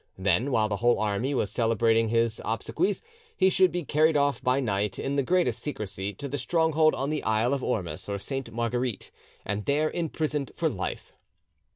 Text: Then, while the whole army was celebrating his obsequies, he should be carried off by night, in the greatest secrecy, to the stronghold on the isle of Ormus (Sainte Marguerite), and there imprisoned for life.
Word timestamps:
Then, 0.17 0.49
while 0.49 0.67
the 0.67 0.77
whole 0.77 0.97
army 0.99 1.35
was 1.35 1.51
celebrating 1.51 2.09
his 2.09 2.41
obsequies, 2.43 3.03
he 3.37 3.51
should 3.51 3.71
be 3.71 3.85
carried 3.85 4.17
off 4.17 4.41
by 4.41 4.59
night, 4.59 4.97
in 4.97 5.15
the 5.15 5.21
greatest 5.21 5.59
secrecy, 5.61 6.11
to 6.15 6.27
the 6.27 6.39
stronghold 6.39 6.95
on 6.95 7.11
the 7.11 7.21
isle 7.23 7.53
of 7.53 7.63
Ormus 7.63 8.09
(Sainte 8.17 8.51
Marguerite), 8.51 9.11
and 9.45 9.65
there 9.65 9.91
imprisoned 9.91 10.53
for 10.55 10.69
life. 10.69 11.13